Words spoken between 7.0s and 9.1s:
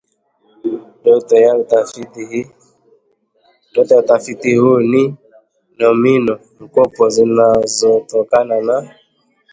zinazotokana na